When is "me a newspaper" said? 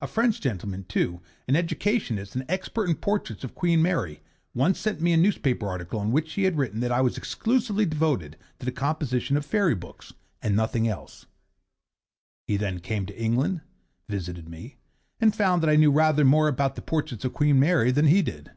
5.02-5.68